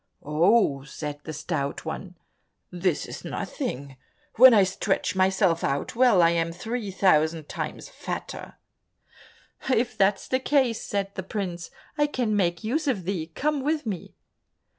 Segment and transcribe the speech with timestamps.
[0.23, 2.15] "Oh," said the Stout One,
[2.71, 3.97] "this is nothing,
[4.37, 8.55] when I stretch myself out well, I am three thousand times fatter."
[9.71, 11.69] "If that's the case," said the prince,
[11.99, 14.15] "I can make use of thee, come with me."